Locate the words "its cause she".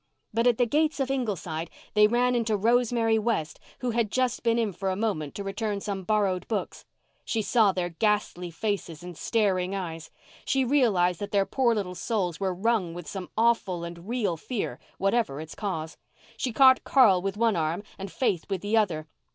15.39-16.51